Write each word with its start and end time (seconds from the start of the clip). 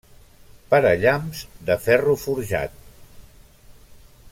Parallamps 0.73 1.43
de 1.69 1.77
ferro 1.83 2.17
forjat. 2.23 2.81